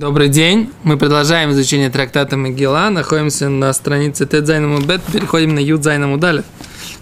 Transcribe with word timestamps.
Добрый 0.00 0.30
день. 0.30 0.70
Мы 0.82 0.96
продолжаем 0.96 1.50
изучение 1.50 1.90
трактата 1.90 2.34
Мегила. 2.34 2.88
Находимся 2.88 3.50
на 3.50 3.70
странице 3.74 4.24
ט״ז 4.24 4.80
עמוד 4.80 4.95
ב. 4.95 5.02
Переходим 5.12 5.54
на 5.54 5.58
Юдзайна 5.58 6.06
Мудалев. 6.06 6.46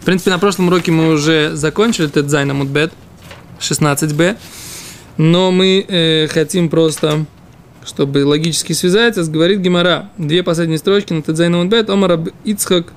В 0.01 0.05
принципе, 0.05 0.33
на 0.33 0.41
прошлом 0.41 0.67
уроке 0.67 0.91
мы 0.91 1.13
уже 1.13 1.55
закончили 1.55 2.09
ט״ז 2.09 2.55
עמוד 2.55 2.85
ב 2.85 2.93
16b. 3.61 4.37
Но 5.17 5.53
мы 5.53 5.87
э, 5.87 6.27
хотим 6.27 6.69
просто, 6.69 7.25
чтобы 7.87 8.27
логически 8.27 8.73
связать, 8.73 9.17
говорит 9.29 9.61
Гемара. 9.61 10.11
Две 10.19 10.43
последние 10.43 10.79
строчки 10.79 11.13
на 11.13 11.23
ט״ז 11.23 11.59
עמוד 11.59 11.79
ב. 11.79 11.89
Омар 11.91 12.19
Ицхак, 12.43 12.93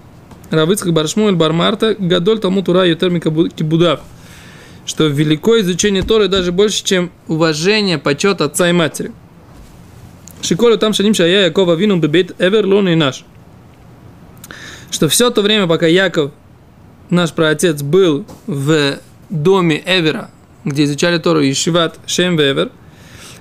Равицхак 0.49 0.93
Баршмуэль 0.93 1.35
Бармарта, 1.35 1.95
Гадоль 1.99 2.39
Талмут 2.39 2.67
Ура 2.69 2.85
Ютермика 2.85 3.29
Кибудав. 3.49 3.99
Что 4.83 5.05
великое 5.05 5.61
изучение 5.61 6.01
Торы 6.01 6.27
даже 6.27 6.51
больше, 6.51 6.83
чем 6.83 7.11
уважение, 7.27 7.99
почет 7.99 8.41
отца 8.41 8.67
и 8.67 8.71
матери. 8.71 9.11
Шиколю 10.41 10.77
там 10.77 10.93
шаним 10.93 11.13
шая 11.13 11.45
Якова 11.45 11.75
вину 11.75 11.97
бебет 11.97 12.35
эвер 12.39 12.65
и 12.65 12.95
наш. 12.95 13.25
Что 14.89 15.07
все 15.07 15.29
то 15.29 15.41
время, 15.41 15.67
пока 15.67 15.87
Яков, 15.87 16.31
наш 17.09 17.31
праотец, 17.31 17.81
был 17.81 18.25
в 18.47 18.97
доме 19.29 19.81
Эвера, 19.85 20.29
где 20.65 20.83
изучали 20.83 21.17
Тору 21.17 21.41
Ишиват 21.41 21.99
Шем 22.05 22.35
Вевер, 22.37 22.71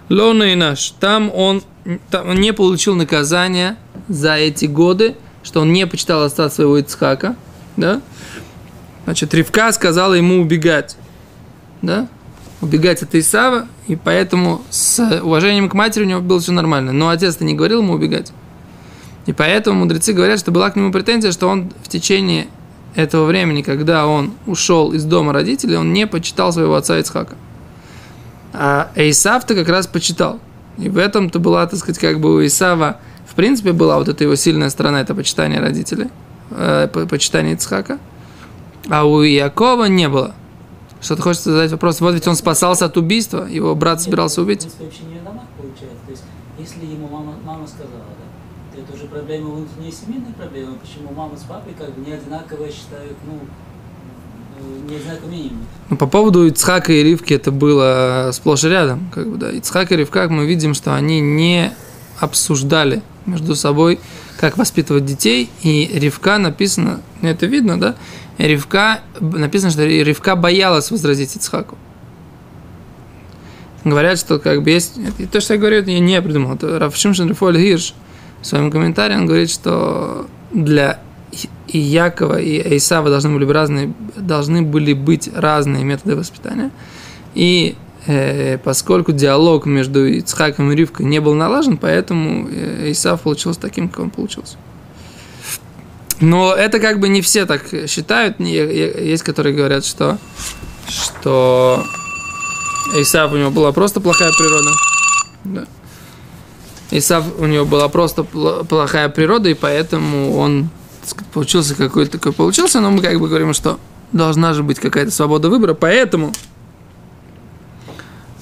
лона 0.09 0.53
и 0.53 0.55
наш, 0.55 0.91
там 1.01 1.31
он, 1.35 1.63
там 2.11 2.31
он 2.31 2.41
не 2.41 2.53
получил 2.53 2.95
наказания 2.95 3.77
за 4.09 4.37
эти 4.37 4.67
годы, 4.67 5.17
что 5.43 5.61
он 5.61 5.73
не 5.73 5.87
почитал 5.87 6.23
отца 6.23 6.49
своего 6.51 6.79
Ицхака, 6.79 7.37
да? 7.77 8.01
Значит, 9.05 9.35
Ривка 9.35 9.73
сказала 9.73 10.15
ему 10.15 10.41
убегать, 10.41 10.97
да? 11.83 12.09
Убегать 12.61 13.03
от 13.03 13.15
Исава, 13.15 13.67
и 13.87 13.97
поэтому 13.97 14.63
с 14.71 15.21
уважением 15.23 15.69
к 15.69 15.75
матери 15.75 16.05
у 16.05 16.07
него 16.07 16.21
было 16.21 16.41
все 16.41 16.53
нормально. 16.53 16.93
Но 16.93 17.09
отец-то 17.09 17.45
не 17.45 17.55
говорил 17.55 17.81
ему 17.81 17.95
убегать. 17.95 18.33
И 19.27 19.33
поэтому 19.33 19.81
мудрецы 19.81 20.13
говорят, 20.13 20.39
что 20.39 20.51
была 20.51 20.71
к 20.71 20.77
нему 20.77 20.93
претензия, 20.93 21.33
что 21.33 21.49
он 21.49 21.73
в 21.83 21.89
течение 21.89 22.49
этого 22.95 23.27
времени, 23.27 23.63
когда 23.63 24.07
он 24.07 24.33
ушел 24.47 24.93
из 24.93 25.05
дома 25.05 25.33
родителей, 25.33 25.77
он 25.77 25.93
не 25.93 26.07
почитал 26.07 26.53
своего 26.53 26.75
отца 26.75 26.99
Ицхака. 26.99 27.37
А 28.53 28.91
Исав-то 28.97 29.55
как 29.55 29.69
раз 29.69 29.87
почитал. 29.87 30.41
И 30.79 30.89
в 30.89 30.99
этом-то 30.99 31.39
была, 31.39 31.67
так 31.67 31.79
сказать, 31.79 32.01
как 32.01 32.21
бы 32.21 32.35
у 32.35 32.45
Исава, 32.45 32.99
в 33.27 33.35
принципе, 33.35 33.73
была 33.73 33.99
вот 33.99 34.09
эта 34.09 34.25
его 34.25 34.35
сильная 34.35 34.71
сторона, 34.71 35.01
это 35.01 35.15
почитание 35.15 35.61
родителей, 35.61 36.09
э, 36.51 36.89
почитание 36.89 37.55
Ицхака. 37.55 37.99
А 38.89 39.05
у 39.05 39.23
Якова 39.23 39.85
не 39.85 40.09
было. 40.09 40.35
Что 41.01 41.17
ты 41.17 41.23
хочешь 41.23 41.43
задать 41.43 41.71
вопрос? 41.71 42.01
Вот 42.01 42.15
ведь 42.15 42.27
он 42.27 42.37
спасался 42.37 42.87
от 42.87 42.97
убийства, 42.97 43.47
его 43.47 43.75
брат 43.75 44.03
собирался 44.03 44.43
убить. 44.43 44.67
Это 44.67 44.85
вообще 44.85 45.03
не 45.05 45.19
домах 45.21 45.45
получается. 45.57 46.05
То 46.05 46.11
есть, 46.11 46.23
если 46.59 46.85
ему 46.85 47.09
мама, 47.09 47.35
мама 47.45 47.67
сказала, 47.67 48.05
да, 48.19 48.75
то 48.75 48.83
это 48.83 48.95
уже 48.95 49.07
проблема 49.07 49.51
внутренняя 49.51 49.93
семейная 49.93 50.33
проблема. 50.33 50.75
Почему 50.75 51.13
мама 51.13 51.37
с 51.37 51.43
папой 51.43 51.75
как 51.79 51.95
бы 51.95 52.07
не 52.07 52.13
одинаково 52.13 52.67
считают, 52.71 53.17
ну, 53.27 53.41
э. 54.59 55.49
Ну, 55.89 55.97
по 55.97 56.07
поводу 56.07 56.47
Ицхака 56.47 56.93
и 56.93 57.03
Ривки 57.03 57.33
это 57.33 57.51
было 57.51 58.31
сплошь 58.33 58.65
и 58.65 58.69
рядом. 58.69 59.11
Как 59.13 59.27
бы, 59.27 59.39
да. 59.39 59.51
Ицхак 59.51 59.91
и 59.93 59.97
Ривка, 59.97 60.29
мы 60.29 60.47
видим, 60.47 60.75
что 60.75 60.95
они 60.95 61.21
не 61.21 61.73
обсуждали 62.19 63.03
между 63.27 63.55
собой, 63.55 63.99
как 64.39 64.59
воспитывать 64.59 65.05
детей. 65.07 65.51
И 65.63 65.91
Ривка 65.95 66.39
написано, 66.39 67.01
это 67.23 67.47
видно, 67.47 67.81
да, 67.81 67.97
Ривка, 68.47 69.01
написано, 69.21 69.71
что 69.71 69.85
Ривка 69.85 70.37
боялась 70.37 70.91
возразить 70.91 71.37
Ицхаку. 71.37 71.77
Говорят, 73.85 74.19
что 74.19 74.39
как 74.39 74.63
бы 74.63 74.71
есть... 74.71 74.99
И 75.19 75.27
то, 75.27 75.41
что 75.41 75.55
я 75.55 75.61
говорю, 75.61 75.79
это 75.79 75.91
я 75.91 76.01
не 76.01 76.21
придумал. 76.21 76.55
Это 76.55 76.79
Равшимшин 76.79 77.29
Рифоль 77.29 77.59
Гирш 77.59 77.95
в 78.41 78.47
своем 78.47 78.71
комментарии, 78.71 79.15
он 79.15 79.27
говорит, 79.27 79.51
что 79.51 80.27
для 80.53 81.01
и 81.69 81.79
Якова, 81.79 82.41
и 82.41 82.61
Эйсава 82.61 83.11
должны 83.11 83.33
были, 83.33 83.51
разные, 83.51 83.93
должны 84.17 84.63
были 84.63 84.93
быть 84.93 85.31
разные 85.35 85.85
методы 85.85 86.17
воспитания. 86.17 86.71
И 87.35 87.77
э, 88.07 88.59
поскольку 88.59 89.13
диалог 89.13 89.67
между 89.67 90.07
Ицхаком 90.07 90.73
и 90.73 90.77
Ривкой 90.77 91.07
не 91.07 91.21
был 91.21 91.35
налажен, 91.35 91.77
поэтому 91.77 92.49
Исав 92.91 93.21
получился 93.23 93.61
таким, 93.61 93.89
как 93.89 94.01
он 94.01 94.11
получился. 94.11 94.57
Но 96.21 96.55
это 96.55 96.81
как 96.81 97.01
бы 97.01 97.09
не 97.09 97.23
все 97.23 97.47
так 97.47 97.65
считают. 97.89 98.39
Есть, 98.41 99.23
которые 99.23 99.55
говорят, 99.55 99.85
что, 99.85 100.19
что 100.89 101.83
Исав 102.95 103.33
у 103.33 103.37
него 103.37 103.51
была 103.51 103.73
просто 103.73 104.01
плохая 104.01 104.31
природа. 104.37 104.71
Да. 105.45 105.65
Исав 106.91 107.25
у 107.39 107.47
него 107.47 107.65
была 107.65 107.89
просто 107.89 108.25
плохая 108.25 109.09
природа, 109.09 109.49
и 109.49 109.55
поэтому 109.55 110.37
он 110.37 110.69
сказать, 111.05 111.31
получился 111.33 111.75
какой-то 111.75 112.13
такой 112.13 112.33
получился, 112.33 112.81
но 112.81 112.91
мы 112.91 113.01
как 113.01 113.19
бы 113.19 113.29
говорим, 113.29 113.55
что 113.55 113.79
должна 114.13 114.53
же 114.55 114.63
быть 114.63 114.79
какая-то 114.79 115.11
свобода 115.11 115.49
выбора, 115.49 115.75
поэтому, 115.75 116.33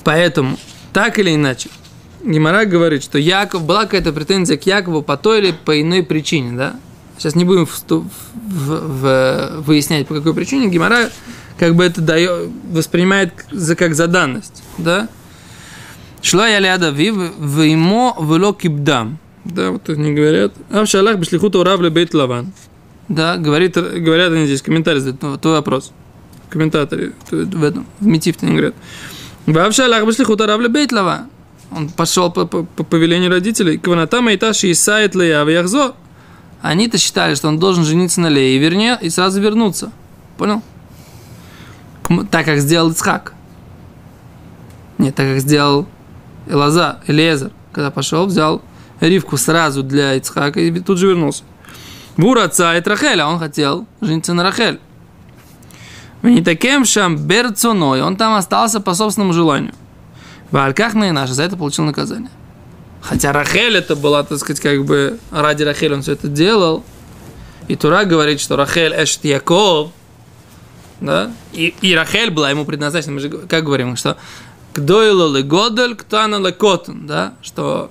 поэтому, 0.02 0.58
так 0.92 1.18
или 1.18 1.34
иначе, 1.34 1.68
Гимара 2.24 2.64
говорит, 2.64 3.02
что 3.04 3.18
Яков, 3.18 3.64
была 3.64 3.84
какая-то 3.84 4.12
претензия 4.12 4.56
к 4.56 4.66
Якову 4.66 5.02
по 5.02 5.16
той 5.16 5.40
или 5.40 5.52
по 5.52 5.80
иной 5.80 6.02
причине, 6.02 6.56
да? 6.56 6.76
Сейчас 7.18 7.34
не 7.34 7.44
будем 7.44 7.66
в, 7.66 7.82
в, 7.88 8.04
в, 8.38 9.62
выяснять, 9.62 10.06
по 10.06 10.14
какой 10.14 10.34
причине. 10.34 10.68
Гимара 10.68 11.10
как 11.58 11.74
бы 11.74 11.84
это 11.84 12.00
дает, 12.00 12.50
воспринимает 12.70 13.32
за, 13.50 13.74
как 13.74 13.94
за 13.94 14.06
данность. 14.06 14.62
Да? 14.78 15.08
Шла 16.22 16.48
я 16.48 16.60
ляда 16.60 16.92
в 16.92 17.00
имо 17.00 18.16
вело 18.20 18.52
кибдам. 18.52 19.18
Да, 19.44 19.70
вот 19.70 19.88
они 19.88 20.12
говорят. 20.12 20.52
А 20.70 20.84
в 20.84 20.86
шалах 20.86 21.16
бешлихут 21.16 21.56
урав 21.56 21.80
бейт 21.80 22.14
лаван. 22.14 22.52
Да, 23.08 23.36
говорит, 23.36 23.76
говорят 23.76 24.32
они 24.32 24.46
здесь, 24.46 24.62
комментарий 24.62 25.00
задают, 25.00 25.40
твой 25.40 25.54
вопрос. 25.54 25.92
Комментаторы 26.50 27.14
в 27.30 27.64
этом, 27.64 27.86
в 28.00 28.06
Метифте 28.06 28.46
они 28.46 28.56
говорят. 28.56 28.74
Вавшалах 29.46 30.06
бешлихут 30.06 30.40
урав 30.40 30.60
бейт 30.70 30.92
лаван. 30.92 31.28
Он 31.70 31.88
пошел 31.88 32.30
по, 32.30 32.46
по, 32.46 32.64
по 32.64 32.84
повелению 32.84 33.30
родителей. 33.30 33.78
Кванатама 33.78 34.34
иташи 34.34 34.70
исает 34.70 35.14
лея 35.14 35.44
в 35.44 35.48
яхзо. 35.48 35.94
Они-то 36.60 36.98
считали, 36.98 37.34
что 37.34 37.48
он 37.48 37.58
должен 37.58 37.84
жениться 37.84 38.20
на 38.20 38.28
Лее, 38.28 38.58
вернее, 38.58 38.98
и 39.00 39.10
сразу 39.10 39.40
вернуться. 39.40 39.92
Понял? 40.36 40.62
Так, 42.30 42.46
как 42.46 42.58
сделал 42.58 42.90
Ицхак. 42.90 43.34
Нет, 44.98 45.14
так, 45.14 45.28
как 45.28 45.40
сделал 45.40 45.86
Элаза, 46.48 47.00
Элезер. 47.06 47.52
Когда 47.72 47.90
пошел, 47.90 48.26
взял 48.26 48.62
Ривку 49.00 49.36
сразу 49.36 49.82
для 49.82 50.14
Ицхака 50.14 50.58
и 50.58 50.80
тут 50.80 50.98
же 50.98 51.08
вернулся. 51.08 51.44
Бур 52.16 52.38
отца 52.38 52.76
и 52.76 52.82
Рахель, 52.82 53.20
а 53.20 53.28
он 53.28 53.38
хотел 53.38 53.86
жениться 54.00 54.34
на 54.34 54.42
Рахель. 54.42 54.80
Не 56.22 56.42
таким 56.42 56.84
шам 56.84 57.16
берцоной, 57.16 58.02
он 58.02 58.16
там 58.16 58.34
остался 58.34 58.80
по 58.80 58.94
собственному 58.94 59.32
желанию. 59.32 59.72
В 60.50 60.56
Альках 60.56 60.94
на 60.94 61.12
наш 61.12 61.30
за 61.30 61.44
это 61.44 61.56
получил 61.56 61.84
наказание. 61.84 62.30
Хотя 63.00 63.32
Рахель 63.32 63.76
это 63.76 63.96
была, 63.96 64.22
так 64.22 64.38
сказать, 64.38 64.60
как 64.60 64.84
бы 64.84 65.18
ради 65.30 65.62
Рахель 65.62 65.94
он 65.94 66.02
все 66.02 66.12
это 66.12 66.28
делал. 66.28 66.84
И 67.68 67.76
Тура 67.76 68.04
говорит, 68.04 68.40
что 68.40 68.56
Рахель 68.56 68.92
эшт 68.94 69.24
Яков, 69.24 69.90
да, 71.00 71.30
и, 71.52 71.74
и 71.80 71.94
Рахель 71.94 72.30
была 72.30 72.50
ему 72.50 72.64
предназначена, 72.64 73.12
мы 73.12 73.20
же 73.20 73.28
как 73.28 73.64
говорим, 73.64 73.96
что 73.96 74.16
Кдойло 74.72 75.34
ле 75.36 75.42
Годель, 75.42 75.94
Ктана 75.94 76.36
ле 76.36 76.52
Котун, 76.52 77.06
да, 77.06 77.34
что 77.42 77.90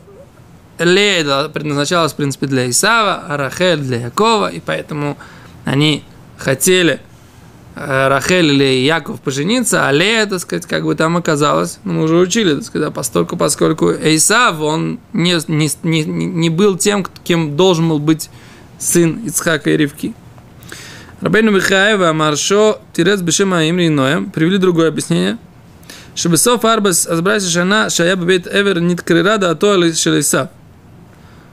Лея 0.80 1.48
предназначалась, 1.50 2.14
в 2.14 2.16
принципе, 2.16 2.48
для 2.48 2.70
Исава, 2.70 3.24
а 3.28 3.38
Рахель 3.38 3.80
для 3.80 3.98
Якова, 3.98 4.50
и 4.50 4.60
поэтому 4.60 5.18
они 5.66 6.04
хотели 6.38 7.02
Рахель 7.80 8.54
или 8.54 8.84
Яков 8.86 9.22
пожениться, 9.22 9.88
а 9.88 9.92
Лея, 9.92 10.26
так 10.26 10.40
сказать, 10.40 10.66
как 10.66 10.84
бы 10.84 10.96
там 10.96 11.16
оказалось, 11.16 11.80
ну, 11.84 11.94
мы 11.94 12.04
уже 12.04 12.18
учили, 12.18 12.56
так 12.56 12.64
сказать, 12.64 12.92
постольку, 12.94 13.38
поскольку 13.38 13.92
Эйсав, 13.92 14.60
он 14.62 15.00
не, 15.14 15.38
не, 15.48 15.70
не, 15.84 16.04
не 16.04 16.50
был 16.50 16.76
тем, 16.78 17.06
кем 17.24 17.56
должен 17.56 17.88
был 17.88 18.00
быть 18.00 18.30
сын 18.80 19.20
Ицхака 19.26 19.70
и 19.70 19.78
Ривки. 19.78 20.16
Рабейну 21.22 21.52
Михаева 21.52 22.14
Маршо 22.14 22.80
Тирец 22.94 23.22
Бешема 23.22 23.70
Имри 23.70 23.90
Ноем 23.90 24.32
привели 24.32 24.58
другое 24.58 24.88
объяснение. 24.88 25.38
Чтобы 26.16 26.38
Соф 26.38 26.66
Арбас 26.66 27.08
Азбрайса 27.08 27.50
Шана 27.50 27.90
Шая 27.90 28.16
Бабейт 28.16 28.48
Эвер 28.48 28.80
Ниткрирада 28.80 29.52
Атоа 29.52 29.94
Шелейсав. 29.94 30.50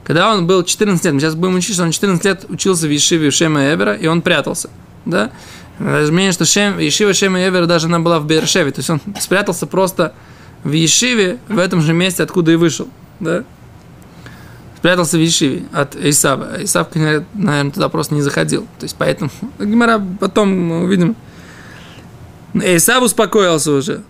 Когда 0.03 0.31
он 0.33 0.45
был 0.45 0.63
14 0.63 1.03
лет, 1.05 1.13
мы 1.13 1.19
сейчас 1.19 1.35
будем 1.35 1.55
учить, 1.55 1.73
что 1.73 1.83
он 1.83 1.91
14 1.91 2.25
лет 2.25 2.45
учился 2.49 2.87
в 2.87 2.91
Ешиве 2.91 3.31
Шема 3.31 3.73
Эвера, 3.73 3.93
и 3.93 4.05
он 4.05 4.21
прятался. 4.21 4.69
Да? 5.05 5.31
Разумеется, 5.79 6.45
что 6.45 6.53
Шем, 6.53 6.79
Ешива 6.79 7.13
Шема 7.13 7.39
Евер 7.39 7.65
даже 7.65 7.87
она 7.87 7.99
была 7.99 8.19
в 8.19 8.25
Бершеве. 8.25 8.71
То 8.71 8.79
есть 8.79 8.89
он 8.89 9.01
спрятался 9.19 9.67
просто 9.67 10.13
в 10.63 10.71
Ешиве, 10.71 11.39
в 11.47 11.59
этом 11.59 11.81
же 11.81 11.93
месте, 11.93 12.23
откуда 12.23 12.51
и 12.51 12.55
вышел. 12.55 12.87
Да? 13.19 13.43
Спрятался 14.77 15.17
в 15.17 15.21
Ешиве 15.21 15.63
от 15.73 15.95
Исава. 15.95 16.63
Исав, 16.63 16.87
наверное, 16.95 17.71
туда 17.71 17.89
просто 17.89 18.15
не 18.15 18.21
заходил. 18.21 18.61
То 18.79 18.85
есть 18.85 18.95
поэтому... 18.97 19.31
Гимара 19.59 20.01
потом 20.19 20.71
увидим. 20.71 21.15
Исав 22.53 23.03
успокоился 23.03 23.71
уже. 23.71 24.03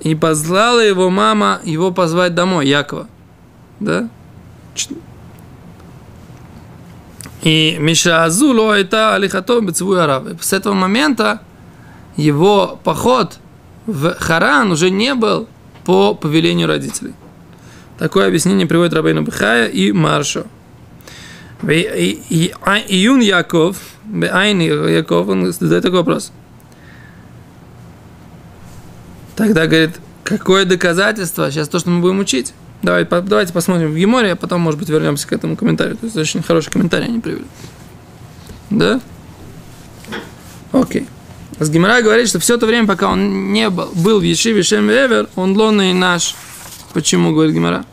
И 0.00 0.14
позвала 0.14 0.82
его 0.82 1.10
мама 1.10 1.60
его 1.64 1.90
позвать 1.92 2.34
домой, 2.34 2.66
Якова. 2.68 3.08
Да? 3.80 4.08
И 7.42 7.76
Миша 7.80 8.24
Азуло 8.24 8.72
это 8.74 9.14
Алихато 9.14 9.60
Бецвуй 9.60 10.02
Араб. 10.02 10.28
И 10.28 10.36
С 10.42 10.52
этого 10.52 10.74
момента 10.74 11.40
его 12.16 12.78
поход 12.84 13.38
в 13.86 14.14
Харан 14.18 14.72
уже 14.72 14.90
не 14.90 15.14
был 15.14 15.48
по 15.84 16.14
повелению 16.14 16.68
родителей. 16.68 17.14
Такое 17.98 18.26
объяснение 18.28 18.66
приводит 18.66 18.94
Рабейну 18.94 19.22
Бхая 19.22 19.66
и 19.68 19.92
Маршо. 19.92 20.44
В- 21.62 21.70
и- 21.70 22.22
и- 22.30 22.54
а- 22.62 22.78
Июн 22.78 23.20
Яков, 23.20 23.76
Айни 24.32 24.64
Яков, 24.64 25.28
он 25.28 25.52
задает 25.52 25.82
такой 25.82 25.98
вопрос. 25.98 26.32
Тогда 29.36 29.66
говорит, 29.66 29.98
какое 30.24 30.64
доказательство? 30.64 31.50
Сейчас 31.50 31.68
то, 31.68 31.78
что 31.78 31.90
мы 31.90 32.00
будем 32.00 32.18
учить. 32.18 32.52
Давай, 32.82 33.04
по- 33.04 33.20
давайте 33.20 33.52
посмотрим 33.52 33.92
в 33.92 33.96
Геморе, 33.96 34.32
а 34.32 34.36
потом, 34.36 34.62
может 34.62 34.80
быть, 34.80 34.88
вернемся 34.88 35.28
к 35.28 35.32
этому 35.32 35.56
комментарию. 35.56 35.96
То 35.96 36.06
есть 36.06 36.16
очень 36.16 36.42
хороший 36.42 36.70
комментарий 36.70 37.06
они 37.06 37.20
привели. 37.20 37.44
Да? 38.70 39.00
Окей. 40.72 41.06
С 41.58 41.68
Гемора 41.68 42.00
говорит, 42.00 42.28
что 42.28 42.38
все 42.38 42.56
то 42.56 42.66
время, 42.66 42.86
пока 42.86 43.10
он 43.10 43.52
не 43.52 43.68
был, 43.68 43.90
был 43.94 44.20
в 44.20 44.22
Ешиве 44.22 44.62
Шем 44.62 44.90
Эвер, 44.90 45.28
он 45.36 45.54
лонный 45.56 45.92
наш. 45.92 46.34
Почему, 46.94 47.32
говорит 47.32 47.54
Гемора? 47.54 47.84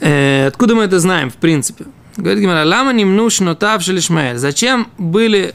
Э, 0.00 0.48
откуда 0.48 0.74
мы 0.74 0.82
это 0.82 0.98
знаем, 0.98 1.30
в 1.30 1.36
принципе? 1.36 1.84
Говорит 2.16 2.40
Гемора, 2.40 2.64
лама 2.64 2.92
немну 2.92 3.30
шнотав 3.30 3.82
шелишмаэль. 3.82 4.38
Зачем 4.38 4.88
были 4.98 5.54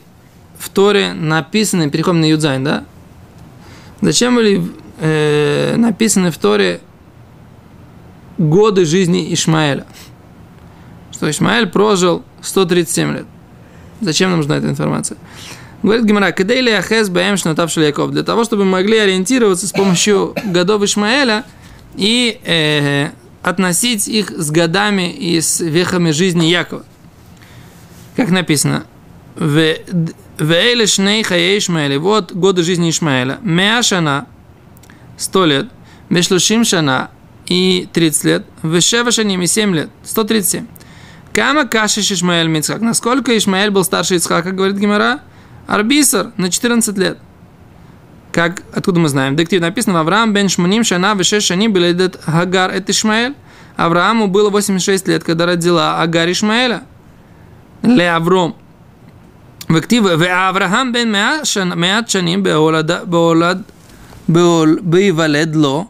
в 0.57 0.69
Торе 0.69 1.11
написаны, 1.13 1.89
переходим 1.89 2.21
на 2.21 2.29
Юдзайн, 2.29 2.63
да? 2.63 2.85
Зачем 3.99 4.35
были 4.35 4.65
э, 5.01 5.75
написаны 5.75 6.31
в 6.31 6.37
Торе 6.37 6.79
годы 8.37 8.85
жизни 8.85 9.33
Ишмаэля? 9.33 9.85
Что 11.11 11.29
Ишмаэль 11.29 11.67
прожил 11.67 12.23
137 12.41 13.13
лет. 13.13 13.25
Зачем 13.99 14.29
нам 14.29 14.39
нужна 14.39 14.57
эта 14.57 14.69
информация? 14.69 15.17
Говорит 15.83 16.05
Гимара, 16.05 16.31
Кадейли 16.31 16.69
Ахез 16.69 17.09
Баэм 17.09 17.37
Шнатавшил 17.37 17.83
Яков. 17.83 18.11
Для 18.11 18.23
того, 18.23 18.43
чтобы 18.43 18.65
мы 18.65 18.71
могли 18.71 18.97
ориентироваться 18.97 19.67
с 19.67 19.71
помощью 19.71 20.35
годов 20.45 20.83
Ишмаэля 20.83 21.43
и 21.95 22.39
э, 22.45 23.09
относить 23.41 24.07
их 24.07 24.29
с 24.29 24.51
годами 24.51 25.11
и 25.11 25.41
с 25.41 25.59
вехами 25.59 26.11
жизни 26.11 26.45
Якова. 26.45 26.85
Как 28.15 28.29
написано, 28.29 28.85
в 29.35 29.75
Вейле 30.37 30.85
Шней 30.85 31.23
Хае 31.23 31.57
Ишмаэля. 31.57 31.99
Вот 31.99 32.31
годы 32.33 32.63
жизни 32.63 32.89
Ишмаэля. 32.89 33.39
Меа 33.41 33.81
Шана, 33.81 34.27
100 35.21 35.45
лет, 35.45 35.67
Вешлушим 36.09 36.65
шана 36.65 37.09
и 37.45 37.87
30 37.93 38.23
лет, 38.25 38.45
Вешева 38.63 39.11
шаним 39.11 39.41
и 39.41 39.47
7 39.47 39.73
лет, 39.75 39.89
137. 40.03 40.67
Кама 41.33 41.65
кашиш 41.65 42.11
Ишмаэль 42.11 42.47
Мицхак. 42.47 42.81
Насколько 42.81 43.37
Ишмаэль 43.37 43.71
был 43.71 43.85
старше 43.85 44.15
Ицхака, 44.15 44.51
говорит 44.51 44.77
Гимара? 44.77 45.21
Арбисар 45.67 46.31
на 46.35 46.51
14 46.51 46.97
лет. 46.97 47.17
Как, 48.33 48.63
откуда 48.73 48.99
мы 48.99 49.09
знаем? 49.09 49.35
Дектив 49.35 49.61
написано, 49.61 50.01
Авраам 50.01 50.33
бен 50.33 50.49
Шмуним 50.49 50.83
шана 50.83 51.13
вешеш 51.13 51.43
шани 51.43 51.67
биледет 51.67 52.19
Хагар 52.25 52.71
это 52.71 52.91
Ишмаэль. 52.91 53.35
Аврааму 53.77 54.27
было 54.27 54.49
86 54.49 55.07
лет, 55.07 55.23
когда 55.23 55.45
родила 55.45 56.01
Агар 56.01 56.29
Ишмаэля. 56.29 56.83
Ле 57.83 58.11
Авром. 58.11 58.55
Вектив, 59.69 60.05
Авраам 60.05 60.91
бен 60.91 61.11
Меат 61.11 62.09
шаним 62.09 62.43
беолад 62.43 63.61
Бейвалед 64.31 65.55
Ло, 65.55 65.89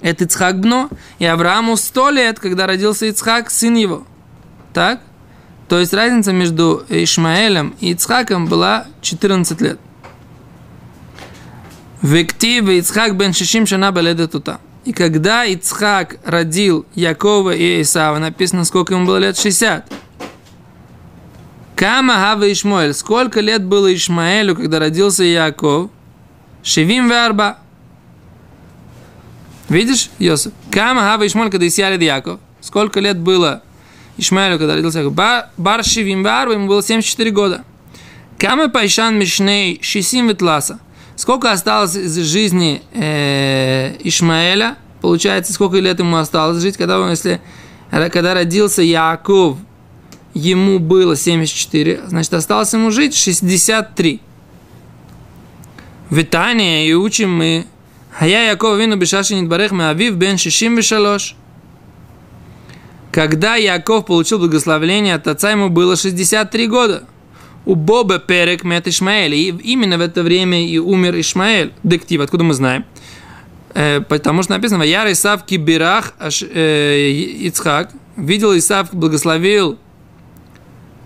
это 0.00 0.24
Ицхак 0.24 0.60
Бно, 0.60 0.88
и 1.18 1.24
Аврааму 1.24 1.76
сто 1.76 2.10
лет, 2.10 2.38
когда 2.38 2.66
родился 2.66 3.06
Ицхак, 3.06 3.50
сын 3.50 3.74
его. 3.74 4.06
Так? 4.72 5.00
То 5.68 5.78
есть 5.78 5.92
разница 5.92 6.32
между 6.32 6.84
Ишмаэлем 6.88 7.74
и 7.80 7.92
Ицхаком 7.92 8.46
была 8.46 8.86
14 9.02 9.60
лет. 9.60 9.78
Вектив 12.00 12.68
Ицхак 12.68 13.16
бен 13.16 13.32
Шишим 13.32 13.66
шана 13.66 13.92
баледа 13.92 14.28
тута. 14.28 14.60
И 14.84 14.92
когда 14.92 15.44
Ицхак 15.44 16.16
родил 16.24 16.86
Якова 16.94 17.54
и 17.54 17.82
Исава, 17.82 18.18
написано, 18.18 18.64
сколько 18.64 18.94
ему 18.94 19.04
было 19.04 19.18
лет? 19.18 19.36
60. 19.36 19.92
Кама 21.76 22.14
хава 22.14 22.50
Ишмаэль. 22.50 22.94
Сколько 22.94 23.40
лет 23.40 23.64
было 23.64 23.92
Ишмаэлю, 23.94 24.56
когда 24.56 24.78
родился 24.78 25.24
Яков? 25.24 25.90
Шивим 26.62 27.08
варба. 27.08 27.58
Видишь, 29.68 30.10
Йосиф? 30.18 30.52
Кама 30.70 31.02
Хава 31.02 31.26
Ишмаэль, 31.26 31.50
когда 31.50 31.66
Исьялид 31.66 32.00
Яков. 32.00 32.40
Сколько 32.60 33.00
лет 33.00 33.18
было 33.18 33.62
Ишмаэлю, 34.16 34.58
когда 34.58 34.74
родился 34.74 34.98
Яков? 34.98 35.14
Бар, 35.14 35.50
бар 35.56 35.84
Шевим 35.84 36.22
Варба, 36.22 36.54
ему 36.54 36.66
было 36.66 36.82
74 36.82 37.30
года. 37.30 37.64
Кама 38.38 38.68
Пайшан 38.68 39.18
Мишней 39.18 39.78
Шисим 39.82 40.28
Ветласа. 40.28 40.78
Сколько 41.16 41.52
осталось 41.52 41.96
из 41.96 42.16
жизни 42.16 42.82
э, 42.92 43.96
Ишмаэля? 44.00 44.76
Получается, 45.00 45.52
сколько 45.52 45.78
лет 45.78 45.98
ему 45.98 46.16
осталось 46.16 46.62
жить, 46.62 46.76
когда 46.76 47.00
он, 47.00 47.10
если, 47.10 47.40
когда 47.90 48.34
родился 48.34 48.82
Яков, 48.82 49.58
ему 50.34 50.78
было 50.78 51.16
74, 51.16 52.02
значит, 52.06 52.32
осталось 52.32 52.72
ему 52.72 52.90
жить 52.90 53.14
63. 53.14 54.20
В 56.10 56.20
Итании 56.20 56.88
и 56.88 56.94
учим 56.94 57.36
мы 57.36 57.66
Хая 58.18 58.50
Яков 58.50 58.78
вину 58.78 58.96
бешаши 58.96 59.34
нидбарех 59.36 59.72
авив 59.72 60.16
бен 60.16 60.38
шишим 60.38 60.74
вешалош. 60.76 61.36
Когда 63.12 63.54
Яков 63.54 64.06
получил 64.06 64.38
благословение 64.40 65.14
от 65.14 65.28
отца, 65.28 65.52
ему 65.52 65.68
было 65.68 65.96
63 65.96 66.66
года. 66.66 67.04
У 67.64 67.74
Боба 67.76 68.18
Перек 68.18 68.64
мет 68.64 68.88
Ишмаэль. 68.88 69.34
И 69.34 69.48
именно 69.48 69.98
в 69.98 70.00
это 70.00 70.22
время 70.24 70.66
и 70.66 70.78
умер 70.78 71.20
Ишмаэль. 71.20 71.72
Дектив, 71.84 72.20
откуда 72.20 72.42
мы 72.42 72.54
знаем? 72.54 72.84
Потому 73.72 74.42
что 74.42 74.52
написано, 74.52 74.82
Яр 74.82 75.10
Исав 75.12 75.44
кибирах 75.44 76.14
Ицхак. 76.20 77.92
Видел 78.16 78.56
Исав, 78.58 78.92
благословил 78.92 79.78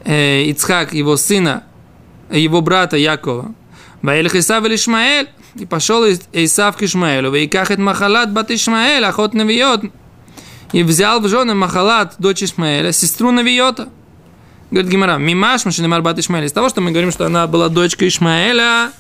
Ицхак, 0.07 0.95
его 0.95 1.17
сына, 1.17 1.65
его 2.31 2.63
брата 2.63 2.97
Якова. 2.97 3.55
Ваэлих 4.01 4.35
Исав 4.35 4.65
или 4.65 4.77
Ишмаэль. 4.77 5.29
И 5.55 5.67
пошел 5.67 6.05
Исав 6.33 6.77
к 6.77 6.83
Ишмаэлю. 6.83 7.35
И 7.35 7.47
кахет 7.47 7.79
махалат 7.79 8.33
бат 8.33 8.51
Ишмаэль, 8.51 9.05
охот 9.05 9.35
навиот. 9.35 9.85
И 10.73 10.83
взял 10.83 11.21
в 11.21 11.29
жены 11.29 11.55
Махалат, 11.55 12.15
дочь 12.19 12.43
Ишмаэля, 12.43 12.93
сестру 12.93 13.31
Навиота. 13.31 13.91
Говорит 14.71 14.91
Гимара, 14.91 15.19
мимаш 15.19 15.67
машинемар 15.67 16.01
бат 16.01 16.19
Ишмаэля. 16.19 16.47
Из 16.47 16.53
того, 16.53 16.71
что 16.71 16.81
мы 16.81 16.93
говорим, 16.93 17.13
что 17.13 17.27
она 17.27 17.47
была 17.47 17.69
дочкой 17.69 18.09
Ишмаэля, 18.09 18.91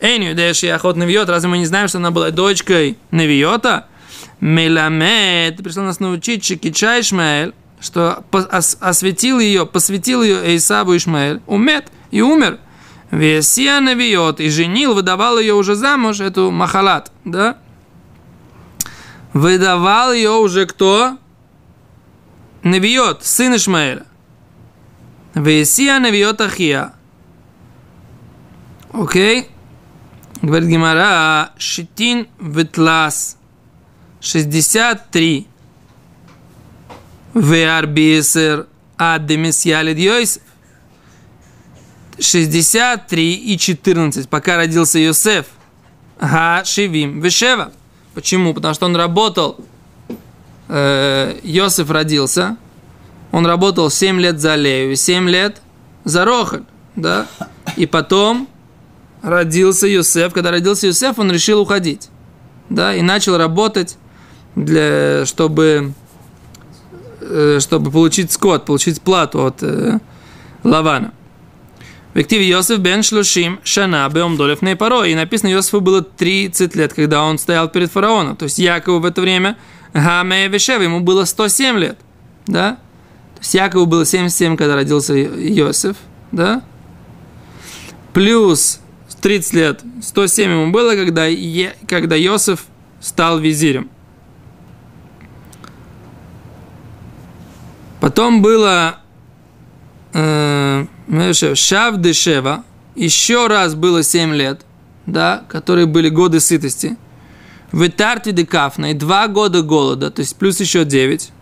не 0.00 0.30
удаешь 0.30 0.62
и 0.62 0.68
охот 0.68 0.96
Навиот, 0.96 1.28
разве 1.28 1.48
мы 1.48 1.58
не 1.58 1.66
знаем, 1.66 1.88
что 1.88 1.98
она 1.98 2.12
была 2.12 2.30
дочкой 2.30 2.96
Навиота? 3.10 3.86
Меламед, 4.40 5.56
пришел 5.56 5.82
нас 5.82 5.98
научить, 5.98 6.44
Шикича 6.44 7.00
Ишмаэль, 7.00 7.52
что 7.80 8.22
ос- 8.30 8.76
осветил 8.80 9.40
ее, 9.40 9.66
посвятил 9.66 10.22
ее 10.22 10.56
Исаву 10.56 10.96
Ишмаэль, 10.96 11.40
умет 11.46 11.86
и 12.12 12.20
умер. 12.20 12.58
Весия 13.10 13.80
Навиот, 13.80 14.40
и 14.40 14.48
женил, 14.50 14.94
выдавал 14.94 15.38
ее 15.38 15.54
уже 15.54 15.74
замуж, 15.74 16.20
эту 16.20 16.50
Махалат, 16.50 17.12
да? 17.24 17.58
Выдавал 19.32 20.12
ее 20.12 20.30
уже 20.30 20.66
кто? 20.66 21.18
Навиот, 22.62 23.24
сын 23.24 23.54
Ишмаэля. 23.54 24.06
Весия 25.34 25.98
Навиот 26.00 26.40
Ахия. 26.40 26.94
Окей. 28.92 29.48
Говорит 30.42 30.68
Гимара, 30.68 31.52
Шитин 31.58 32.28
Ветлас. 32.40 33.36
63. 34.20 35.46
Веарбисер 37.34 38.66
Адемисьялид 38.96 39.98
Йосиф. 39.98 40.42
63 42.18 43.34
и 43.34 43.58
14, 43.58 44.28
пока 44.28 44.56
родился 44.56 44.98
Йосеф. 44.98 45.46
Га 46.20 46.64
Шивим 46.64 47.20
Вешева. 47.20 47.72
Почему? 48.14 48.54
Потому 48.54 48.74
что 48.74 48.86
он 48.86 48.96
работал, 48.96 49.58
э, 50.68 51.38
Йосиф 51.42 51.90
родился, 51.90 52.56
он 53.32 53.46
работал 53.46 53.90
7 53.90 54.18
лет 54.18 54.40
за 54.40 54.54
Лею 54.54 54.92
и 54.92 54.96
7 54.96 55.28
лет 55.28 55.60
за 56.04 56.24
Рохаль, 56.24 56.62
да? 56.94 57.26
И 57.76 57.84
потом 57.86 58.48
родился 59.22 59.86
Йосеф. 59.86 60.32
Когда 60.32 60.50
родился 60.50 60.86
Йосеф, 60.86 61.18
он 61.18 61.30
решил 61.30 61.60
уходить, 61.60 62.08
да? 62.70 62.94
И 62.94 63.02
начал 63.02 63.36
работать, 63.36 63.98
для, 64.54 65.26
чтобы, 65.26 65.92
э, 67.20 67.58
чтобы 67.60 67.90
получить 67.90 68.32
скот, 68.32 68.64
получить 68.64 69.02
плату 69.02 69.44
от 69.44 69.62
э, 69.62 69.98
Лавана. 70.64 71.12
В 72.16 72.18
активе 72.18 72.48
Йосиф 72.48 72.78
бен 72.78 73.02
Шлушим 73.02 73.60
Шана 73.62 74.08
Беомдолев 74.08 74.62
Нейпаро. 74.62 75.04
И 75.04 75.14
написано, 75.14 75.50
Йосифу 75.50 75.82
было 75.82 76.00
30 76.00 76.74
лет, 76.74 76.94
когда 76.94 77.22
он 77.22 77.36
стоял 77.36 77.68
перед 77.68 77.92
фараоном. 77.92 78.36
То 78.36 78.44
есть 78.44 78.58
Якову 78.58 79.00
в 79.00 79.04
это 79.04 79.20
время 79.20 79.58
Гаме 79.92 80.48
Вишева, 80.48 80.80
ему 80.80 81.00
было 81.00 81.26
107 81.26 81.76
лет, 81.76 81.98
да? 82.46 82.78
То 83.34 83.40
есть 83.42 83.52
Якову 83.52 83.84
было 83.84 84.06
77, 84.06 84.56
когда 84.56 84.76
родился 84.76 85.14
Иосиф, 85.14 85.96
да? 86.32 86.62
Плюс 88.14 88.80
30 89.20 89.52
лет, 89.52 89.82
107 90.02 90.50
ему 90.50 90.72
было, 90.72 90.92
когда, 90.92 91.26
Е, 91.26 91.76
когда 91.86 92.16
Иосиф 92.18 92.64
стал 92.98 93.40
визирем. 93.40 93.90
Потом 98.00 98.40
было 98.40 99.00
Шав 100.16 101.96
Дешева, 101.98 102.64
еще 102.94 103.48
раз 103.48 103.74
было 103.74 104.02
7 104.02 104.34
лет, 104.34 104.62
да, 105.04 105.44
которые 105.48 105.86
были 105.86 106.08
годы 106.08 106.40
сытости. 106.40 106.96
В 107.70 107.86
Этарте 107.86 108.32
Декафна 108.32 108.92
и 108.92 108.94
2 108.94 109.28
года 109.28 109.62
голода, 109.62 110.10
то 110.10 110.20
есть 110.20 110.36
плюс 110.36 110.58
еще 110.60 110.84
9. 110.84 111.32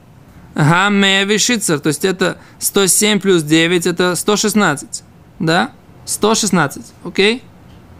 Гамме 0.56 1.24
Вишицер, 1.24 1.78
то 1.78 1.88
есть 1.88 2.04
это 2.04 2.38
107 2.58 3.20
плюс 3.20 3.42
9, 3.42 3.86
это 3.86 4.16
116, 4.16 5.02
да? 5.38 5.70
116, 6.04 6.82
окей? 7.04 7.42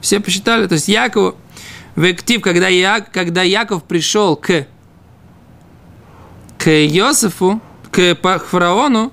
Все 0.01 0.21
посчитали, 0.21 0.67
то 0.67 0.75
есть 0.75 0.89
Яков, 0.89 1.37
в 1.97 2.05
актив, 2.05 2.43
когда, 2.43 2.69
Я, 2.69 3.01
когда 3.01 3.43
Яков 3.43 3.85
пришел 3.85 4.37
к, 4.37 4.67
к 6.59 6.69
Иосифу, 6.69 7.61
к 7.91 8.17
фараону, 8.51 9.13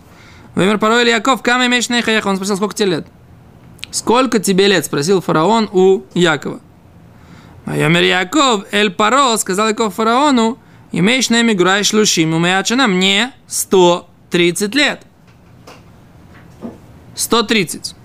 Вымер 0.56 0.78
порой 0.78 1.08
Яков, 1.08 1.42
кам 1.42 1.66
имеешь 1.66 1.90
Он 2.26 2.36
спросил, 2.36 2.58
сколько 2.58 2.76
тебе 2.76 2.90
лет? 2.90 3.08
Сколько 3.92 4.40
тебе 4.40 4.68
лет? 4.68 4.86
Спросил 4.86 5.22
фараон 5.22 5.70
у 5.72 6.02
Якова. 6.14 6.60
Ваймер 7.66 8.04
Яков, 8.04 8.66
Эль 8.72 8.92
Паро, 8.92 9.38
сказал 9.38 9.70
Яков 9.70 9.96
фараону, 9.96 10.58
имеешь 10.92 11.30
нами 11.30 11.54
гурай 11.54 11.84
шлушим, 11.84 12.34
умеячана 12.34 12.88
мне 12.88 13.32
130 13.48 14.76
лет. 14.76 15.04
130. 17.16 17.96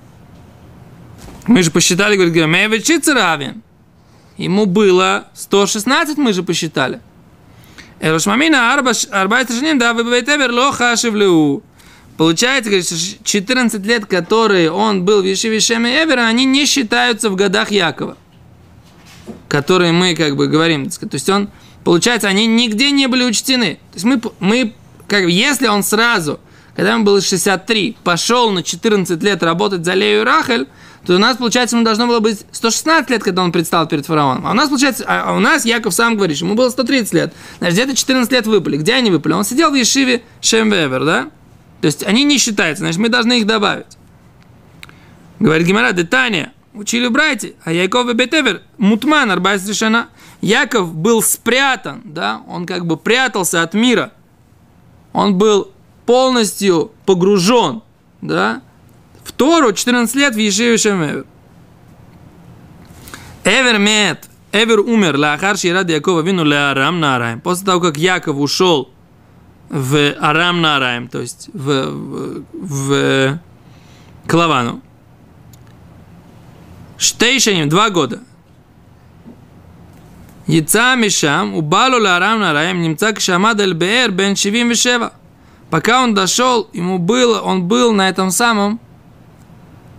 Мы 1.46 1.62
же 1.62 1.70
посчитали, 1.70 2.16
говорит, 2.16 2.46
Мейвичица 2.46 3.14
равен. 3.14 3.62
Ему 4.36 4.66
было 4.66 5.28
116, 5.34 6.18
мы 6.18 6.32
же 6.32 6.42
посчитали. 6.42 7.00
Эрошмамина 8.00 8.76
шаним, 9.48 9.78
да, 9.78 9.94
вы 9.94 10.04
бейтевер 10.04 10.52
лоха 10.52 10.94
шевлю. 10.96 11.62
Получается, 12.16 12.70
говорит, 12.70 12.88
14 13.24 13.84
лет, 13.84 14.06
которые 14.06 14.70
он 14.70 15.04
был 15.04 15.20
в 15.20 15.24
Ешиве 15.24 15.60
Шеме 15.60 16.02
Эвера, 16.02 16.22
они 16.22 16.44
не 16.44 16.64
считаются 16.64 17.28
в 17.28 17.36
годах 17.36 17.70
Якова, 17.70 18.16
которые 19.48 19.92
мы 19.92 20.14
как 20.14 20.36
бы 20.36 20.46
говорим. 20.46 20.88
То 20.88 21.08
есть 21.12 21.28
он, 21.28 21.50
получается, 21.84 22.28
они 22.28 22.46
нигде 22.46 22.90
не 22.90 23.06
были 23.06 23.24
учтены. 23.24 23.78
То 23.92 23.94
есть 23.94 24.04
мы, 24.04 24.20
мы 24.40 24.74
как 25.06 25.24
бы, 25.24 25.30
если 25.30 25.66
он 25.66 25.82
сразу, 25.82 26.40
когда 26.74 26.94
ему 26.94 27.04
было 27.04 27.20
63, 27.20 27.96
пошел 28.02 28.50
на 28.50 28.62
14 28.62 29.22
лет 29.22 29.42
работать 29.42 29.84
за 29.84 29.92
Лею 29.92 30.24
Рахель, 30.24 30.66
то 31.06 31.14
у 31.14 31.18
нас, 31.18 31.36
получается, 31.36 31.76
ему 31.76 31.84
должно 31.84 32.06
было 32.06 32.20
быть 32.20 32.44
116 32.50 33.10
лет, 33.10 33.22
когда 33.22 33.42
он 33.42 33.52
предстал 33.52 33.86
перед 33.86 34.06
фараоном. 34.06 34.46
А 34.46 34.50
у 34.50 34.54
нас, 34.54 34.68
получается, 34.68 35.04
а 35.06 35.34
у 35.34 35.38
нас 35.38 35.64
Яков 35.64 35.94
сам 35.94 36.16
говорит, 36.16 36.38
ему 36.38 36.54
было 36.54 36.68
130 36.68 37.14
лет. 37.14 37.34
Значит, 37.58 37.74
где-то 37.74 37.96
14 37.96 38.32
лет 38.32 38.46
выпали. 38.46 38.78
Где 38.78 38.94
они 38.94 39.10
выпали? 39.10 39.34
Он 39.34 39.44
сидел 39.44 39.70
в 39.70 39.74
Ешиве 39.74 40.22
Шемвевер, 40.40 41.04
да? 41.04 41.30
То 41.80 41.86
есть 41.86 42.02
они 42.04 42.24
не 42.24 42.38
считаются, 42.38 42.84
значит, 42.84 43.00
мы 43.00 43.08
должны 43.08 43.38
их 43.38 43.46
добавить. 43.46 43.98
Говорит 45.38 45.66
Гимара, 45.66 45.92
Детания, 45.92 46.52
учили 46.72 47.08
братья, 47.08 47.52
а 47.64 47.72
Яков 47.72 48.08
и 48.08 48.14
Бетевер, 48.14 48.62
мутман, 48.78 49.30
арбайс 49.30 49.66
решена. 49.68 50.08
Яков 50.40 50.94
был 50.94 51.22
спрятан, 51.22 52.02
да, 52.04 52.42
он 52.46 52.66
как 52.66 52.86
бы 52.86 52.96
прятался 52.96 53.62
от 53.62 53.74
мира. 53.74 54.12
Он 55.12 55.36
был 55.36 55.72
полностью 56.04 56.92
погружен, 57.04 57.82
да, 58.20 58.62
в 59.24 59.32
Тору 59.32 59.72
14 59.72 60.14
лет 60.14 60.34
в 60.34 60.38
Ешиве 60.38 60.76
Шемевер. 60.76 61.26
Эвер 63.44 63.78
мет, 63.78 64.28
Эвер 64.52 64.80
умер, 64.80 65.16
лахар 65.16 65.56
ширад 65.56 65.90
Якова 65.90 66.20
вину 66.20 66.44
леарам 66.44 67.00
нараем. 67.00 67.40
После 67.40 67.66
того, 67.66 67.80
как 67.80 67.96
Яков 67.96 68.38
ушел 68.38 68.90
в 69.68 70.14
Арам 70.20 70.60
Нараем, 70.60 71.08
то 71.08 71.20
есть 71.20 71.50
в, 71.52 71.90
в, 71.90 72.44
в 72.52 73.38
Клавану. 74.26 74.80
Штейшаним, 76.98 77.68
два 77.68 77.90
года. 77.90 78.20
Яца 80.46 80.94
Мишам, 80.94 81.54
убалу 81.54 82.04
Арам 82.04 82.40
Нараем, 82.40 82.80
немца 82.80 83.12
Кшамад 83.12 83.60
Эль 83.60 83.74
Беэр 83.74 84.12
бен 84.12 84.36
Шивим 84.36 84.68
Вишева. 84.68 85.12
Пока 85.70 86.02
он 86.02 86.14
дошел, 86.14 86.70
ему 86.72 86.98
было, 86.98 87.40
он 87.40 87.66
был 87.66 87.92
на 87.92 88.08
этом 88.08 88.30
самом, 88.30 88.80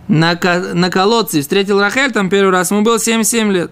на, 0.08 0.38
на 0.74 0.90
колодце, 0.90 1.42
встретил 1.42 1.78
Рахель 1.78 2.12
там 2.12 2.30
первый 2.30 2.50
раз, 2.50 2.70
ему 2.70 2.80
было 2.80 2.98
77 2.98 3.52
лет. 3.52 3.70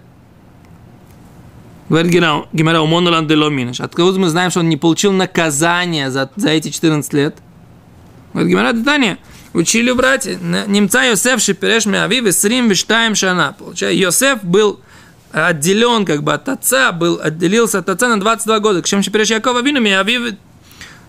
Говорит 1.89 2.11
Гимара, 2.11 2.81
умонолан 2.81 3.27
деломинаш. 3.27 3.79
Откуда 3.79 4.19
мы 4.19 4.27
знаем, 4.27 4.51
что 4.51 4.59
он 4.59 4.69
не 4.69 4.77
получил 4.77 5.13
наказание 5.13 6.11
за, 6.11 6.29
за 6.35 6.49
эти 6.49 6.69
14 6.69 7.13
лет? 7.13 7.37
Говорит 8.33 8.51
Гимара, 8.51 8.73
Детания. 8.73 9.17
Учили 9.53 9.91
братья. 9.91 10.37
Немца 10.67 11.03
Йосеф 11.03 11.41
Шипереш 11.41 11.85
Меавив 11.85 12.25
Исрим 12.25 12.67
Виштаем 12.67 13.15
Шана. 13.15 13.55
Получается, 13.57 13.97
Йосеф 13.97 14.43
был 14.43 14.81
отделен 15.31 16.05
как 16.05 16.23
бы 16.23 16.33
от 16.33 16.49
отца, 16.49 16.91
был, 16.91 17.19
отделился 17.23 17.79
от 17.79 17.89
отца 17.89 18.09
на 18.09 18.19
22 18.19 18.59
года. 18.59 18.81
К 18.81 18.85
чем 18.85 19.01
Шипереш 19.01 19.29
Якова 19.29 19.61
Вину 19.61 19.79
Меавив 19.79 20.35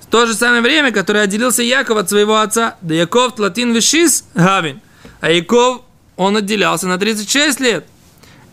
в 0.00 0.06
то 0.06 0.26
же 0.26 0.35
самое 0.35 0.62
время, 0.62 0.92
которое 0.92 1.25
отделился 1.25 1.62
Яков 1.62 1.99
от 1.99 2.08
своего 2.08 2.38
отца. 2.38 2.76
Да 2.80 2.94
Яков 2.94 3.35
Тлатин 3.35 3.75
Вишис 3.75 4.25
Гавин. 4.35 4.80
А 5.20 5.30
Яков, 5.30 5.82
он 6.16 6.37
отделялся 6.37 6.87
на 6.87 6.99
36 6.99 7.61
лет. 7.61 7.85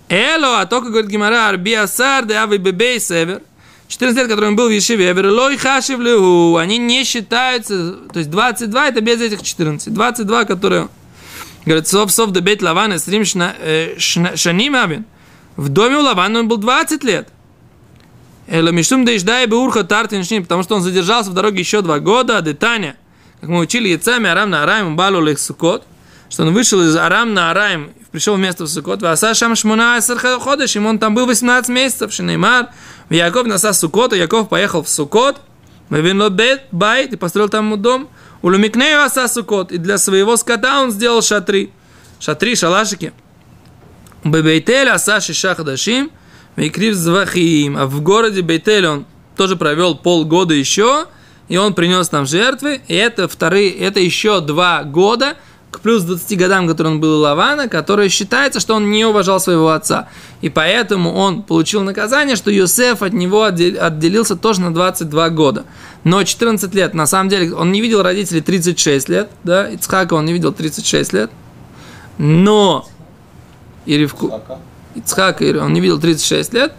Эло, 0.09 0.61
а 0.61 0.65
только, 0.65 0.89
говорит 0.89 1.09
Гимара, 1.09 1.49
Арби 1.49 1.73
Асар, 1.73 2.25
де 2.25 2.35
Ави 2.35 2.57
Бебей 2.57 2.99
Север, 2.99 3.41
14 3.87 4.17
лет, 4.17 4.29
который 4.29 4.49
он 4.49 4.55
был 4.55 4.67
в 4.67 4.71
Ешиве, 4.71 5.11
Эвер, 5.11 5.27
Лой 5.27 5.57
Хашив 5.57 5.99
Леху, 5.99 6.57
они 6.57 6.77
не 6.77 7.03
считаются, 7.03 7.93
то 8.13 8.19
есть 8.19 8.29
22 8.29 8.87
это 8.87 9.01
без 9.01 9.21
этих 9.21 9.41
14, 9.41 9.93
22, 9.93 10.45
которые, 10.45 10.89
говорит, 11.65 11.87
Сов 11.87 12.11
Сов 12.11 12.31
де 12.31 12.41
Бейт 12.41 12.61
Лаван, 12.61 12.97
Срим 12.99 13.25
Шаним 13.25 14.75
Абин, 14.75 15.05
в 15.55 15.69
доме 15.69 15.97
у 15.97 16.01
Лавана 16.01 16.39
он 16.39 16.47
был 16.47 16.57
20 16.57 17.03
лет. 17.03 17.29
Эло 18.47 18.69
Мишум 18.69 19.05
Дейждай 19.05 19.47
Беурха 19.47 19.83
Тартин 19.83 20.23
Шним, 20.23 20.43
потому 20.43 20.61
что 20.61 20.75
он 20.75 20.81
задержался 20.81 21.31
в 21.31 21.33
дороге 21.33 21.59
еще 21.59 21.81
два 21.81 21.99
года, 21.99 22.37
а 22.37 22.41
Детаня, 22.41 22.95
как 23.41 23.49
мы 23.49 23.59
учили, 23.59 23.87
Яцами 23.87 24.29
Арам 24.29 24.51
на 24.51 24.63
Араим, 24.63 24.95
Балу 24.95 25.21
Лех 25.21 25.39
Сукот, 25.39 25.83
что 26.29 26.43
он 26.43 26.53
вышел 26.53 26.81
из 26.81 26.95
Арам 26.95 27.33
на 27.33 27.51
Араим, 27.51 27.91
пришел 28.11 28.35
вместо 28.35 28.65
в 28.65 28.67
Сукот, 28.67 29.01
в 29.01 29.05
Асашам 29.05 29.55
Шмуна 29.55 29.97
ему 29.97 30.89
он 30.89 30.99
там 30.99 31.13
был 31.13 31.25
18 31.25 31.69
месяцев, 31.69 32.13
Шинеймар, 32.13 32.69
в 33.09 33.13
Яков 33.13 33.45
наса 33.47 33.73
Сукот, 33.73 34.13
и 34.13 34.17
Яков 34.17 34.49
поехал 34.49 34.83
в 34.83 34.89
Сукот, 34.89 35.41
Вавинло 35.89 36.29
Байт, 36.29 37.13
и 37.13 37.15
построил 37.15 37.49
там 37.49 37.79
дом, 37.81 38.09
у 38.41 38.49
Лумикнею 38.49 39.01
Аса 39.01 39.27
Сукот, 39.27 39.71
и 39.71 39.77
для 39.77 39.97
своего 39.97 40.37
скота 40.37 40.81
он 40.81 40.91
сделал 40.91 41.21
шатри, 41.21 41.71
шатри, 42.19 42.55
шалашики. 42.55 43.13
Бебейтель 44.23 44.89
Аса 44.89 45.19
Шиша 45.19 45.55
Хадашим, 45.55 46.11
Викрив 46.55 46.95
Звахим, 46.95 47.77
а 47.77 47.85
в 47.85 48.01
городе 48.01 48.41
Бейтель 48.41 48.87
он 48.87 49.05
тоже 49.35 49.55
провел 49.55 49.95
полгода 49.95 50.53
еще, 50.53 51.05
и 51.47 51.57
он 51.57 51.73
принес 51.73 52.09
там 52.09 52.25
жертвы, 52.25 52.81
и 52.87 52.95
это 52.95 53.27
вторые, 53.27 53.71
это 53.71 53.99
еще 53.99 54.41
два 54.41 54.83
года, 54.83 55.37
к 55.75 55.81
плюс 55.81 56.03
20 56.03 56.37
годам, 56.37 56.67
который 56.67 56.93
он 56.93 56.99
был 56.99 57.19
у 57.19 57.21
Лавана, 57.21 57.67
который 57.67 58.09
считается, 58.09 58.59
что 58.59 58.75
он 58.75 58.91
не 58.91 59.03
уважал 59.05 59.39
своего 59.39 59.69
отца. 59.69 60.07
И 60.41 60.49
поэтому 60.49 61.13
он 61.13 61.43
получил 61.43 61.81
наказание, 61.83 62.35
что 62.35 62.49
Йосеф 62.49 63.01
от 63.01 63.13
него 63.13 63.43
отделился 63.43 64.35
тоже 64.35 64.61
на 64.61 64.73
22 64.73 65.29
года. 65.29 65.65
Но 66.03 66.23
14 66.23 66.73
лет, 66.73 66.93
на 66.93 67.05
самом 67.05 67.29
деле, 67.29 67.53
он 67.53 67.71
не 67.71 67.81
видел 67.81 68.03
родителей 68.03 68.41
36 68.41 69.09
лет, 69.09 69.29
да, 69.43 69.69
Ицхака 69.69 70.13
он 70.13 70.25
не 70.25 70.33
видел 70.33 70.53
36 70.53 71.13
лет, 71.13 71.31
но 72.17 72.87
и 73.85 73.97
Ривку, 73.97 74.41
Ицхака 74.95 75.43
он 75.61 75.73
не 75.73 75.81
видел 75.81 75.99
36 75.99 76.53
лет, 76.53 76.73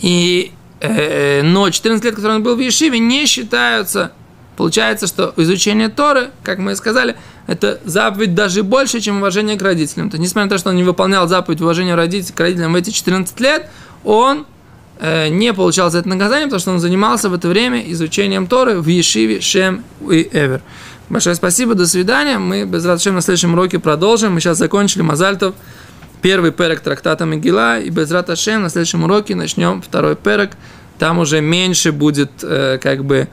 и, 0.00 0.52
э, 0.80 1.42
но 1.42 1.70
14 1.70 2.04
лет, 2.04 2.14
которые 2.14 2.36
он 2.36 2.42
был 2.42 2.56
в 2.56 2.60
Ешиве, 2.60 2.98
не 2.98 3.26
считаются 3.26 4.12
Получается, 4.62 5.08
что 5.08 5.34
изучение 5.38 5.88
Торы, 5.88 6.30
как 6.44 6.58
мы 6.60 6.72
и 6.72 6.74
сказали, 6.76 7.16
это 7.48 7.80
заповедь 7.84 8.36
даже 8.36 8.62
больше, 8.62 9.00
чем 9.00 9.16
уважение 9.16 9.58
к 9.58 9.62
родителям. 9.62 10.08
То 10.08 10.14
есть, 10.14 10.22
несмотря 10.22 10.44
на 10.44 10.50
то, 10.50 10.58
что 10.58 10.70
он 10.70 10.76
не 10.76 10.84
выполнял 10.84 11.26
заповедь 11.26 11.60
уважения 11.60 11.96
родителей, 11.96 12.32
к 12.32 12.38
родителям 12.38 12.72
в 12.72 12.76
эти 12.76 12.90
14 12.90 13.40
лет, 13.40 13.68
он 14.04 14.46
э, 15.00 15.30
не 15.30 15.52
получал 15.52 15.90
за 15.90 15.98
это 15.98 16.08
наказание, 16.08 16.46
потому 16.46 16.60
что 16.60 16.70
он 16.70 16.78
занимался 16.78 17.28
в 17.28 17.34
это 17.34 17.48
время 17.48 17.82
изучением 17.90 18.46
Торы 18.46 18.80
в 18.80 18.86
Ешиве, 18.86 19.40
Шем 19.40 19.82
и 20.08 20.28
Эвер. 20.32 20.60
Большое 21.08 21.34
спасибо, 21.34 21.74
до 21.74 21.88
свидания. 21.88 22.38
Мы 22.38 22.62
без 22.62 22.84
радшем 22.84 23.16
на 23.16 23.20
следующем 23.20 23.54
уроке 23.54 23.80
продолжим. 23.80 24.34
Мы 24.34 24.40
сейчас 24.40 24.58
закончили 24.58 25.02
Мазальтов, 25.02 25.56
первый 26.20 26.52
перек 26.52 26.78
трактата 26.82 27.24
Мегила, 27.24 27.80
и 27.80 27.90
без 27.90 28.12
Раташем 28.12 28.62
на 28.62 28.70
следующем 28.70 29.02
уроке 29.02 29.34
начнем 29.34 29.82
второй 29.82 30.14
перек 30.14 30.52
там 31.00 31.18
уже 31.18 31.40
меньше 31.40 31.90
будет 31.90 32.30
э, 32.44 32.78
как 32.80 33.04
бы 33.04 33.26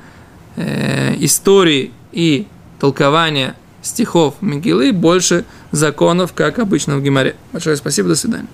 э, 0.60 1.16
истории 1.20 1.92
и 2.12 2.46
толкования 2.80 3.56
стихов 3.82 4.36
Мигилы, 4.42 4.92
больше 4.92 5.46
законов, 5.72 6.34
как 6.34 6.60
обычно 6.60 6.98
в 6.98 7.02
Гимаре. 7.04 7.36
Большое 7.52 7.76
спасибо, 7.78 8.10
до 8.10 8.16
свидания. 8.16 8.48